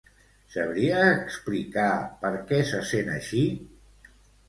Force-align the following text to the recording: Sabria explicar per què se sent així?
Sabria 0.55 1.01
explicar 1.09 1.85
per 2.25 2.35
què 2.53 2.65
se 2.73 2.83
sent 2.97 3.15
així? 3.21 3.47